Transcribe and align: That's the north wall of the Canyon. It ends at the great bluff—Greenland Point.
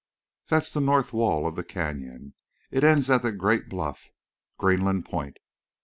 That's 0.49 0.73
the 0.73 0.81
north 0.81 1.13
wall 1.13 1.45
of 1.45 1.55
the 1.55 1.63
Canyon. 1.63 2.33
It 2.71 2.83
ends 2.83 3.07
at 3.11 3.21
the 3.21 3.31
great 3.31 3.69
bluff—Greenland 3.69 5.05
Point. 5.05 5.37